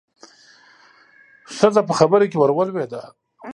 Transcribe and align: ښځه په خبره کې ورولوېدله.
ښځه 1.55 1.81
په 1.87 1.93
خبره 1.99 2.25
کې 2.31 2.37
ورولوېدله. 2.39 3.03